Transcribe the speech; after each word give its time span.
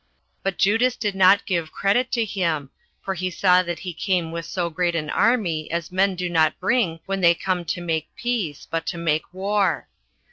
But 0.41 0.57
Judas 0.57 0.95
did 0.95 1.13
not 1.13 1.45
give 1.45 1.71
credit 1.71 2.11
to 2.13 2.25
him, 2.25 2.71
for 3.03 3.13
he 3.13 3.29
saw 3.29 3.61
that 3.61 3.77
he 3.81 3.93
came 3.93 4.31
with 4.31 4.47
so 4.47 4.67
great 4.71 4.95
an 4.95 5.11
army 5.11 5.69
as 5.69 5.91
men 5.91 6.15
do 6.15 6.27
not 6.27 6.59
bring 6.59 7.01
when 7.05 7.21
they 7.21 7.35
come 7.35 7.63
to 7.65 7.81
make 7.81 8.09
peace, 8.15 8.65
but 8.67 8.87
to 8.87 8.97
make 8.97 9.31
war. 9.31 9.89